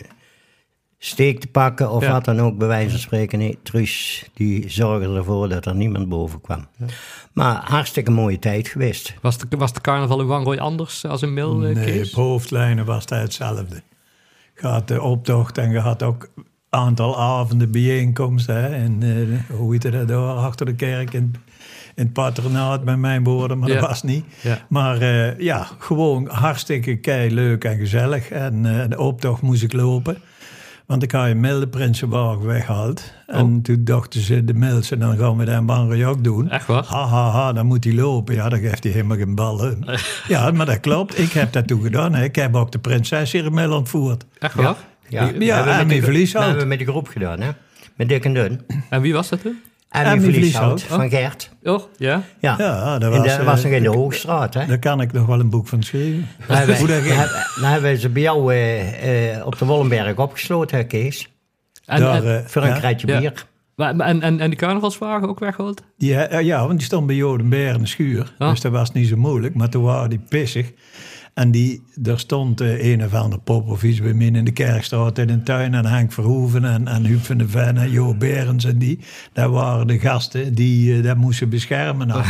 [1.02, 2.12] steek te pakken of Ja.
[2.12, 3.40] wat dan ook, bij wijze van spreken.
[3.40, 6.68] Nee, Truus die zorgde ervoor dat er niemand boven kwam.
[7.34, 9.14] Maar hartstikke mooie tijd geweest.
[9.22, 12.10] Was, de, was de carnaval in Wangooi anders als in Mil, eh, Nee, Kees?
[12.10, 13.82] op hoofdlijnen was het hetzelfde.
[14.62, 18.56] Je had de optocht en je had ook een aantal avonden bijeenkomsten.
[18.56, 18.98] Hè, en,
[19.50, 21.36] eh, hoe heette dat daar, achter de kerk in,
[21.96, 23.80] in het patronaat met mijn woorden, maar Ja.
[23.80, 24.26] dat was niet.
[24.42, 24.66] Ja.
[24.70, 28.30] Maar eh, ja, gewoon hartstikke kei leuk en gezellig.
[28.30, 30.18] En eh, de optocht moest ik lopen.
[30.90, 33.14] Want ik had je milde Prinsenwagen weggehaald.
[33.28, 36.50] En toen dachten ze, de Milsen, dan gaan we dat in Banrij ook doen.
[36.50, 36.84] Echt waar?
[36.86, 38.36] Ha, ha, ha, dan moet hij lopen.
[38.36, 39.86] Ja, dan geeft hij helemaal geen ballen.
[40.28, 41.20] ja, maar dat klopt.
[41.20, 42.14] Ik heb dat toen gedaan.
[42.14, 42.24] Hè.
[42.24, 44.26] Ik heb ook de prinses hier in Mil ontvoerd.
[44.40, 44.76] Echt waar?
[45.08, 46.34] Ja, Ja, we hebben en met die de- verlieshout.
[46.42, 47.50] Dat hebben we met de groep gedaan, hè?
[47.96, 48.62] Met Dik en Dun.
[48.90, 49.58] En wie was dat toen?
[49.90, 50.82] En En die verlieshout.
[50.84, 51.50] van Gert.
[51.64, 52.22] Oh, ja?
[52.40, 54.66] Ja, Ja, dat In was, de, was eh, nog in de Hoogstraat, hè?
[54.66, 56.28] Daar kan ik nog wel een boek van schrijven.
[56.48, 56.88] Dan hebben,
[57.62, 61.30] dan we ze bij jou eh, eh, op de Wollenberg opgesloten, hè, Kees?
[61.86, 62.78] En, Daar, eh, Voor een ja.
[62.80, 63.20] kratje Ja.
[63.20, 63.46] bier.
[63.76, 65.84] maar- en, en, en die carnavalswagen ook weggehaald?
[65.98, 68.34] Ja, eh, ja, want die stond bij Jodenberg in de schuur.
[68.38, 68.50] Ah.
[68.50, 69.56] Dus dat was niet zo moeilijk.
[69.56, 70.72] Maar toen waren die pissig.
[71.40, 74.52] En die, daar stond eh, een of andere pop of iets bij mij in de
[74.52, 75.74] kerkstraat in de tuin.
[75.74, 79.00] En Henk Verhoeven en, en Huub van de Ven en Jo Berends en die.
[79.34, 82.12] Dat waren de gasten die eh, dat moesten beschermen.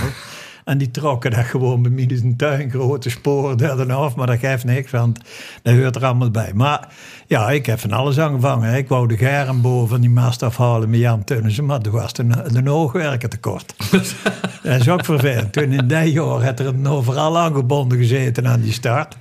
[0.69, 2.69] En die trokken dat gewoon bij mij de tuin.
[2.69, 4.15] Grote sporen daar en af.
[4.15, 5.19] Maar dat geeft niks, want
[5.63, 6.51] dat hoort er allemaal bij.
[6.53, 6.88] Maar
[7.27, 8.73] ja, ik heb van alles aangevangen.
[8.77, 11.65] Ik wou de gerenboom van die mast afhalen met Jan Tunnissen.
[11.65, 12.25] Maar toen was de,
[12.63, 13.73] de oogwerken tekort.
[14.63, 15.53] Dat is ook vervelend.
[15.53, 19.17] Toen in dat jaar had er een overal aangebonden gezeten aan die start.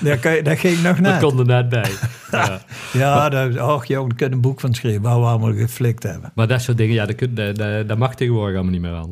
[0.00, 1.20] Dat, je- dat ging nog Dat net.
[1.22, 1.90] kon er net bij.
[2.32, 2.60] ja.
[2.92, 5.02] Ja, dat, och jong, daar kun je een boek van schrijven.
[5.02, 6.32] Waar we allemaal geflikt hebben.
[6.34, 9.10] Maar dat soort dingen, ja, dat, dat, dat, dat mag tegenwoordig allemaal niet meer aan.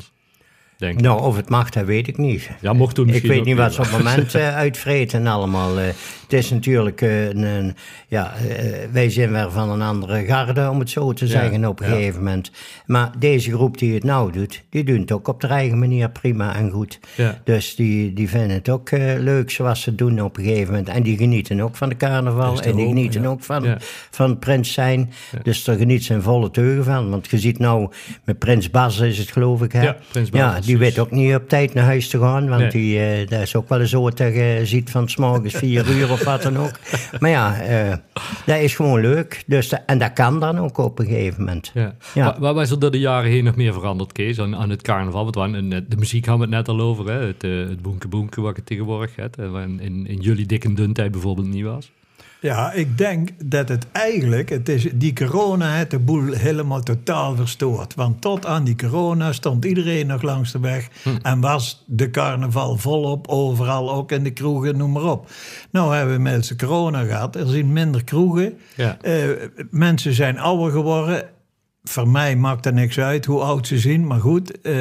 [0.79, 1.01] Denk ik.
[1.05, 2.51] Nou, of het mag, dat weet ik niet.
[2.61, 5.21] Ja, mocht toen Ik misschien weet ook niet wat ze op het moment eh, uitvreten
[5.21, 5.79] en allemaal.
[5.79, 5.85] eh.
[6.23, 7.75] het is natuurlijk eh, een, een-
[8.09, 8.33] ja,
[8.93, 11.95] wij zijn weer van een andere garde, om het zo te zeggen, op een ja.
[11.95, 12.51] gegeven moment.
[12.87, 16.11] Maar deze groep die het nou doet, die doen het ook op de eigen manier
[16.11, 17.01] prima en goed.
[17.15, 17.41] Ja.
[17.45, 20.89] Dus die, die vinden het ook leuk zoals ze het doen op een gegeven moment.
[20.89, 23.79] En die genieten ook van de carnaval en die genieten ook van,
[24.11, 25.13] van Prins zijn.
[25.43, 27.11] Dus daar geniet zijn volle teugen van.
[27.11, 27.91] Want je ziet nou,
[28.25, 29.83] met Prins Bas is het geloof ik, hè?
[29.83, 32.49] Ja, Prins Bas, die weet ook niet op tijd naar huis te gaan.
[32.49, 32.71] Want Nee.
[32.71, 36.11] die, eh, dat is ook wel eens dat je ziet van 's morgens vier uur
[36.13, 36.79] of wat dan ook.
[37.21, 37.97] Maar ja, eh,
[38.47, 39.43] dat is gewoon leuk.
[39.47, 41.71] Dus en dat kan dan ook op een gegeven moment.
[41.75, 41.95] Ja.
[42.15, 42.37] Ja.
[42.39, 45.31] Waar, is er door de jaren heen nog meer veranderd, Kees, aan, aan het carnaval?
[45.33, 47.27] Want eh, de muziek hadden we het net al over, hè?
[47.27, 49.39] het, eh, het boenke boenke wat het tegenwoordig hebt.
[49.39, 51.91] eh, in, in jullie dik en dun tijd bijvoorbeeld niet was.
[52.47, 57.37] Ja, ik denk dat het eigenlijk, het is, die corona heeft de boel helemaal totaal
[57.37, 57.95] verstoord.
[57.95, 60.89] Want tot aan die corona stond iedereen nog langs de weg
[61.23, 65.31] en was de carnaval volop, overal, ook in de kroegen, noem maar op.
[65.71, 68.97] Nou hebben we met de corona gehad, er zijn minder kroegen, Ja.
[69.01, 69.29] Eh,
[69.71, 71.25] mensen zijn ouder geworden.
[71.85, 74.61] Voor mij maakt er niks uit hoe oud ze zijn, maar goed.
[74.61, 74.75] eh,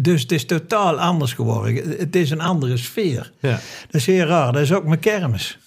[0.00, 1.74] dus het is totaal anders geworden.
[1.98, 3.32] Het is een andere sfeer.
[3.40, 3.50] Ja.
[3.86, 4.52] Dat is heel raar.
[4.52, 5.58] Dat is ook met kermis.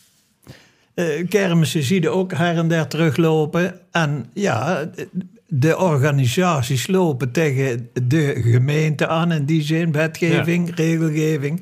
[1.02, 3.74] Eh kermissen zie je ook her en der teruglopen.
[3.92, 4.90] En ja,
[5.48, 11.62] de organisaties lopen tegen de gemeente aan in die zin, wetgeving, regelgeving.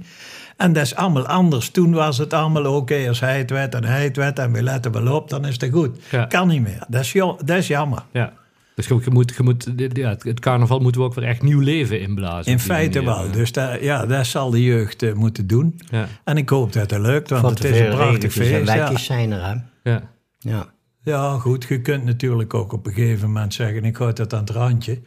[0.57, 1.69] En dat is allemaal anders.
[1.69, 4.63] Toen was het allemaal oké, als hij het werd en hij het werd en we
[4.63, 5.97] letten wel op, dan is het goed.
[6.11, 6.25] Ja.
[6.25, 6.83] Kan niet meer.
[6.87, 7.13] Dat is,
[7.45, 8.03] dat is jammer.
[8.11, 8.33] Ja.
[8.79, 11.59] Dus je, je moet, je moet, ja, het, carnaval moeten we ook weer echt nieuw
[11.59, 12.51] leven inblazen.
[12.51, 13.31] In feite manier, wel.
[13.31, 15.79] Dus dat, ja, dat zal de jeugd eh, moeten doen.
[15.91, 16.07] Ja.
[16.23, 18.73] En ik hoop dat het lukt, want Wat het is een prachtig feest.
[18.73, 18.97] Ja.
[18.97, 19.55] zijn er, hè?
[19.91, 20.11] Ja.
[20.37, 20.73] Ja.
[21.03, 24.39] Ja, goed, je kunt natuurlijk ook op een gegeven moment zeggen, ik houd dat aan
[24.39, 25.01] het randje.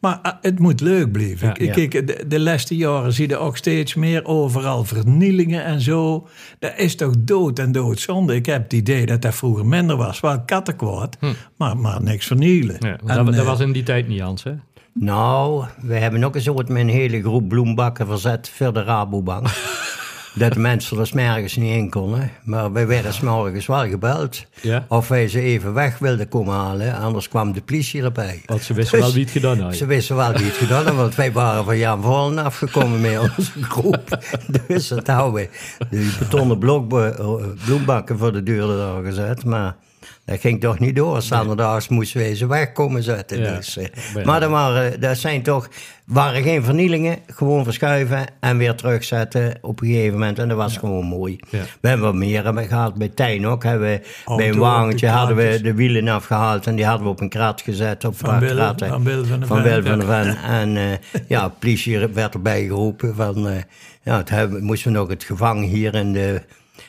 [0.00, 1.46] Maar ah, het moet leuk blijven.
[1.48, 1.54] Ja.
[1.54, 6.28] Ik- Kijk, de, de laatste jaren zie je ook steeds meer overal vernielingen en zo.
[6.58, 8.34] Dat is toch dood en doodzonde.
[8.34, 10.20] Ik heb het idee dat dat vroeger minder was.
[10.20, 11.16] Wel kattenkwaad,
[11.56, 12.76] maar, maar niks vernielen.
[12.80, 14.52] Ja, En, dat, dat eh, was in die tijd niet, Hans, hè?
[14.92, 19.46] Nou, we hebben ook eens ooit met een hele groep bloembakken verzet voor de Rabobank.
[20.34, 22.30] dat de mensen er 's morgens niet in konden.
[22.44, 24.44] Maar wij werden 's morgens wel gebeld.
[24.60, 24.84] Ja.
[24.88, 26.94] Of wij ze even weg wilden komen halen.
[26.98, 28.42] Anders kwam de politie erbij.
[28.46, 29.76] Want ze wisten wel wie het gedaan had.
[29.76, 33.18] Ze wisten wel wie het gedaan had, want wij waren van Jan Vollen afgekomen met
[33.18, 34.18] onze groep.
[34.68, 35.48] Dus dat houden we.
[35.90, 39.76] Die betonnen blokbe- eh, bloembakken voor de deur daar gezet, maar
[40.24, 41.22] dat ging toch niet door.
[41.22, 43.40] Zaterdags moesten wij ze weg komen zetten.
[43.40, 43.54] Ja.
[43.56, 45.68] Dus, eh, maar er waren, dat zijn toch,
[46.04, 50.38] waren geen vernielingen, gewoon verschuiven en weer terugzetten op een gegeven moment.
[50.38, 51.38] En dat was gewoon mooi.
[51.50, 51.58] Ja.
[51.80, 53.62] We hebben wat meer hebben gehad bij Tijn ook.
[53.62, 57.04] Hebben we, Auto bij een wagentje de hadden we de wielen afgehaald en die hadden
[57.06, 58.04] we op een krat gezet.
[58.04, 60.36] Op Van Wil- van Wil van de Van van.
[60.36, 63.56] En eh, ja, politie werd erbij geroepen van, eh,
[64.02, 64.24] ja,
[64.60, 66.42] moesten we nog het gevangen hier in de,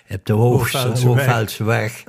[0.10, 2.04] op de Hoogste- Hoogveldse weg.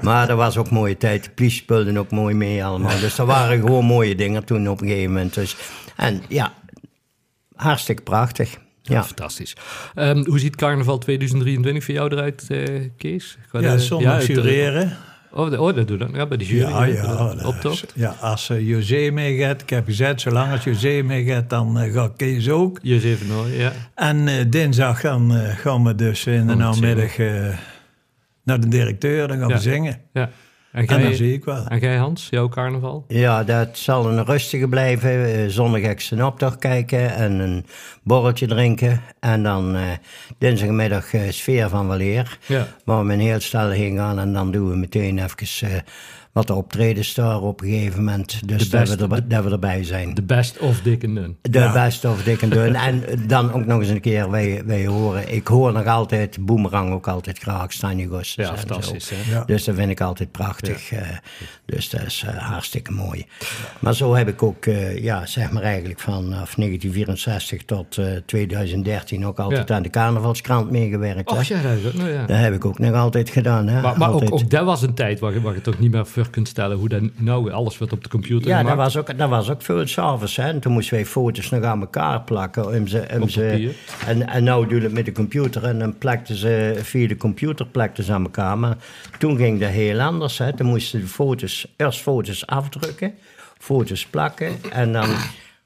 [0.00, 1.30] Maar dat was ook een mooie tijd.
[1.34, 3.00] De speelde ook mooi mee allemaal.
[3.00, 5.34] Dus dat waren gewoon mooie dingen toen op een gegeven moment.
[5.34, 5.56] Dus,
[5.96, 6.52] en ja,
[7.54, 8.52] hartstikke prachtig.
[8.82, 9.04] Ja, Ja.
[9.04, 9.56] fantastisch.
[9.94, 13.38] Ehm, hoe ziet carnaval 2023 voor jou eruit, eh, Kees?
[13.48, 14.96] Qua Ja, het- jureren.
[15.36, 16.10] Oh, de- oh, dat doe dan.
[16.12, 16.70] Ja, bij de jury.
[16.70, 17.34] Ja, ja.
[17.34, 17.92] de optocht.
[17.94, 22.12] ja als uh, José meegaat, ik heb gezegd, zolang als José meegaat, dan eh, gaat
[22.16, 22.78] Kees ook.
[22.82, 23.72] Je zeven nooit, ja.
[23.94, 27.16] En eh, dinsdag gaan, gaan we dus in de namiddag
[28.44, 29.54] naar de directeur, dan gaan Ja.
[29.54, 30.00] we zingen.
[30.12, 30.30] ja.
[30.74, 31.66] En jij, zie ik wel.
[31.66, 33.04] en jij, Hans, jouw carnaval?
[33.08, 35.34] Ja, dat zal een rustige blijven.
[35.34, 37.66] Eh, Zondag ik zijn optocht kijken en een
[38.02, 39.00] borreltje drinken.
[39.20, 39.82] En dan eh
[40.38, 42.38] dinsdagmiddag eh, sfeer van weleer.
[42.46, 42.66] Ja.
[42.84, 45.78] Waar we een heel stel heen gaan en dan doen we meteen even eh,
[46.34, 48.48] wat er optredens daar op een gegeven moment.
[48.48, 50.14] Dus De dat beste- we, er, dat we erbij zijn.
[50.14, 51.36] De best of Dick en Dun.
[51.42, 51.72] De Ja.
[51.72, 52.74] beste of dik en dun.
[52.74, 56.92] En dan ook nog eens een keer, wij, wij horen, ik hoor nog altijd Boomerang
[56.92, 59.10] ook altijd graag, Stanje Gosses Ja, fantastisch.
[59.10, 59.32] Hè?
[59.34, 59.44] Ja.
[59.44, 60.92] Dus dat vind ik altijd prachtig.
[60.92, 61.00] eh,
[61.66, 63.26] dus dat is eh, hartstikke mooi.
[63.78, 69.26] Maar zo heb ik ook, eh, ja, zeg maar eigenlijk vanaf 1964 tot eh, 2013
[69.26, 69.74] ook altijd Ja.
[69.74, 71.30] aan de carnavalskrant meegewerkt.
[71.30, 72.26] Och ja, dat nou ja.
[72.26, 73.68] Dat heb ik ook nog altijd gedaan.
[73.68, 73.80] Hè?
[73.80, 74.32] Maar, maar ook, Altijd.
[74.32, 76.76] ook dat was een tijd waar je, waar je toch niet meer voor kunt stellen
[76.76, 78.94] hoe dat nou alles wordt op de computer Ja, dat gemaakt.
[78.94, 80.38] was ook, dat was ook veel s'avonds.
[80.38, 82.66] En toen moesten wij foto's nog aan elkaar plakken.
[82.66, 83.28] Om ze, om
[84.06, 85.64] en, en nou doe je het met de computer.
[85.64, 88.58] En dan plakten ze via de computer plakten ze aan elkaar.
[88.58, 88.76] Maar
[89.18, 90.38] toen ging dat heel anders.
[90.38, 90.56] Hè.
[90.56, 93.14] Toen moesten de foto's, eerst foto's afdrukken.
[93.58, 94.52] Foto's plakken.
[94.72, 95.08] En dan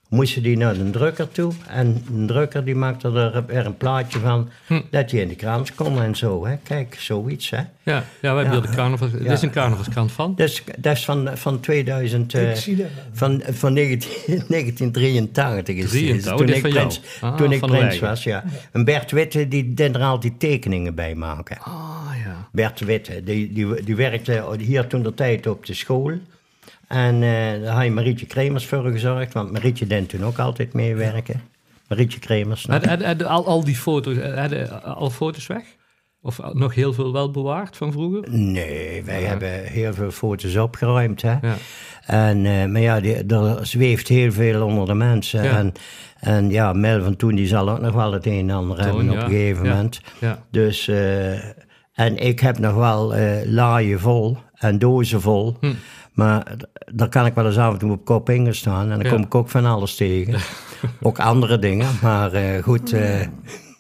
[0.09, 1.53] moesten die naar de drukker toe.
[1.67, 4.49] En de drukker die maakte er weer een plaatje van.
[4.67, 4.81] Hm.
[4.91, 6.47] Dat die in de krant kon en zo.
[6.47, 6.57] Hè.
[6.63, 7.51] Kijk, zoiets.
[7.51, 7.57] Hè.
[7.57, 8.51] Ja, ja we hebben Ja.
[8.53, 9.11] hier de carnaval.
[9.11, 10.35] Dit is een carnavalskrant van.
[10.35, 12.35] Dus, dat is van, van 2000.
[12.35, 13.05] eh, Ik zie dat wel.
[13.13, 14.11] van, van 19,
[14.49, 15.91] 1983 is het.
[15.91, 18.45] 83, toen ik prins, Ah, toen ik van prins was, ja.
[18.73, 21.59] En Bert Witte, die deed er altijd tekeningen bij maken.
[21.59, 21.75] Ah
[22.25, 22.49] ja.
[22.53, 26.13] Bert Witte, die, die, die werkte hier toen de tijd op de school.
[26.89, 30.73] En eh daar had je Marietje Kremers voor gezorgd, want Marietje deed toen ook altijd
[30.73, 31.41] meewerken.
[31.89, 32.67] Marietje Kremers.
[32.67, 35.63] Had, had- had al, al die foto's, hadden al foto's weg?
[36.23, 38.25] Of nog heel veel wel bewaard van vroeger?
[38.31, 41.23] Nee, wij hebben heel veel foto's opgeruimd.
[41.23, 41.31] Hè?
[41.43, 41.55] Ja.
[42.07, 45.43] En, eh, maar ja, die, er zweeft heel veel onder de mensen.
[45.45, 45.57] Ja.
[45.59, 45.73] En,
[46.21, 49.11] en ja, Mel van toen die zal ook nog wel het een en ander hebben
[49.11, 49.71] op een gegeven Ja.
[49.71, 50.01] moment.
[50.21, 50.43] Ja.
[50.51, 51.33] Dus, eh,
[51.93, 55.57] en ik heb nog wel eh laaien vol en dozen vol.
[55.61, 55.73] Hm.
[56.19, 56.57] Maar
[56.93, 58.91] daar kan ik wel eens af en toe op kop in staan.
[58.91, 60.41] En dan kom ik ook van alles tegen.
[61.03, 61.87] ook andere dingen.
[62.03, 63.21] Maar eh, goed, eh,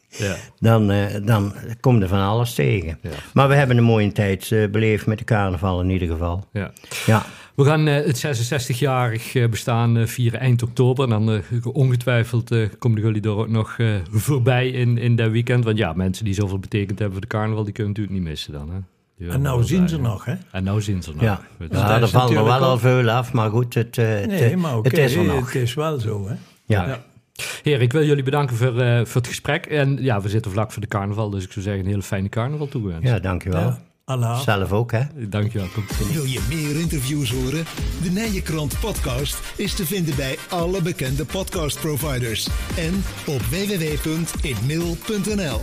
[0.08, 0.36] Ja.
[0.58, 2.98] dan, eh, dan kom er van alles tegen.
[3.02, 3.10] Ja.
[3.34, 6.46] Maar we hebben een mooie tijd eh, beleefd met de carnaval in ieder geval.
[6.52, 6.70] ja.
[7.06, 7.22] Ja.
[7.54, 11.04] We gaan eh, het 66-jarig eh, bestaan eh, vieren eind oktober.
[11.04, 15.30] En dan eh, ongetwijfeld eh, komen jullie er ook nog eh, voorbij in, in dat
[15.30, 15.64] weekend.
[15.64, 18.52] Want ja, mensen die zoveel betekend hebben voor de carnaval, die kunnen natuurlijk niet missen
[18.52, 18.70] dan.
[18.70, 18.78] Hè?
[19.18, 20.34] En nou zien ze nog, hè?
[20.50, 21.20] En nou zien ze nog.
[21.22, 24.26] Ja, Dus- ja er valt er wel al veel af, maar goed, het, eh, het,
[24.26, 25.52] Nee, eh, maar het is er nog.
[25.52, 26.34] het is wel zo, hè?
[26.66, 26.86] Ja.
[26.86, 27.02] Ja.
[27.62, 29.66] Heer, ik wil jullie bedanken voor, eh, voor het gesprek.
[29.66, 32.28] En ja, we zitten vlak voor de carnaval, dus ik zou zeggen een hele fijne
[32.28, 33.08] carnaval toegewenst.
[33.08, 33.60] ja, dankjewel.
[33.60, 33.78] Ja.
[34.04, 34.40] Allah.
[34.40, 35.02] Zelf ook, hè?
[35.28, 35.66] Dankjewel.
[35.74, 36.12] Komt.
[36.12, 37.64] Wil je meer interviews horen?
[38.02, 45.60] De Nijenkrant podcast is te vinden bij alle bekende podcastproviders en op www.inmail.nl.